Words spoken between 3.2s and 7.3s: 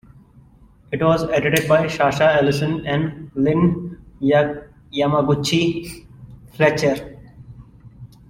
Lynne Yamaguchi Fletcher.